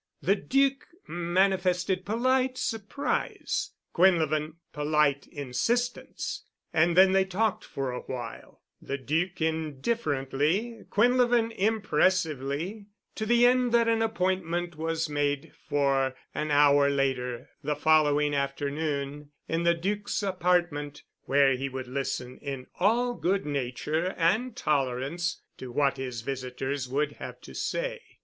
The 0.19 0.35
Duc 0.35 0.87
manifested 1.05 2.05
polite 2.05 2.57
surprise, 2.57 3.69
Quinlevin 3.93 4.53
polite 4.73 5.27
insistence, 5.27 6.43
and 6.73 6.97
then 6.97 7.11
they 7.11 7.23
talked 7.23 7.63
for 7.63 7.91
awhile, 7.91 8.63
the 8.81 8.97
Duc 8.97 9.41
indifferently, 9.41 10.85
Quinlevin 10.89 11.51
impressively,—to 11.51 13.25
the 13.27 13.45
end 13.45 13.71
that 13.73 13.87
an 13.87 14.01
appointment 14.01 14.75
was 14.75 15.07
made 15.07 15.51
for 15.69 16.15
an 16.33 16.49
hour 16.49 16.89
later 16.89 17.51
the 17.63 17.75
following 17.75 18.33
afternoon 18.33 19.29
in 19.47 19.61
the 19.61 19.75
Duc's 19.75 20.23
apartment, 20.23 21.03
where 21.25 21.55
he 21.55 21.69
would 21.69 21.87
listen 21.87 22.39
in 22.39 22.65
all 22.79 23.13
good 23.13 23.45
nature 23.45 24.15
and 24.17 24.55
tolerance 24.55 25.43
to 25.59 25.71
what 25.71 25.97
his 25.97 26.21
visitors 26.21 26.89
would 26.89 27.11
have 27.17 27.39
to 27.41 27.53
say. 27.53 28.01